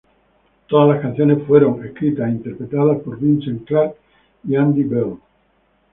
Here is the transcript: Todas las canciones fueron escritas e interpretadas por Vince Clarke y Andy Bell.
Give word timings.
Todas 0.67 0.89
las 0.95 0.99
canciones 0.99 1.43
fueron 1.45 1.85
escritas 1.85 2.27
e 2.27 2.31
interpretadas 2.31 3.01
por 3.03 3.19
Vince 3.19 3.63
Clarke 3.63 3.99
y 4.45 4.55
Andy 4.55 4.83
Bell. 4.83 5.19